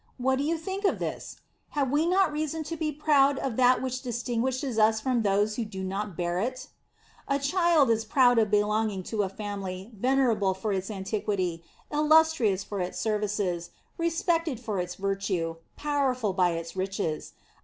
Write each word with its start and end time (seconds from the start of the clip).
What 0.17 0.37
do 0.39 0.43
you 0.43 0.57
think 0.57 0.83
of 0.83 0.97
this? 0.97 1.41
Hav 1.77 1.89
i 1.89 1.91
we 1.91 2.07
not 2.07 2.31
reason 2.31 2.63
to 2.63 2.75
be 2.75 2.91
proud 2.91 3.35
64 3.35 3.35
The 3.35 3.43
Sign 3.43 3.51
of 3.51 3.55
the 3.55 3.61
Cross. 3.61 3.77
65 3.77 3.77
of 3.77 3.83
that 3.83 3.83
which 3.83 4.01
distinguishes 4.55 4.79
us 4.79 4.99
from 4.99 5.21
those 5.21 5.55
who 5.57 5.65
do 5.65 5.83
not 5.83 6.17
bear 6.17 6.39
it? 6.39 6.67
A 7.27 7.37
child 7.37 7.91
is 7.91 8.03
proud 8.03 8.39
of 8.39 8.49
belonging 8.49 9.03
to 9.03 9.21
a 9.21 9.29
family 9.29 9.91
venerable 9.93 10.55
for 10.55 10.73
its 10.73 10.89
antiquity, 10.89 11.63
illustrious 11.91 12.63
for 12.63 12.79
its 12.79 12.97
services, 12.97 13.69
respected 13.99 14.59
for 14.59 14.79
its 14.79 14.95
virtue, 14.95 15.57
powerful, 15.77 16.33
by 16.33 16.53
its 16.53 16.75
riches. 16.75 17.33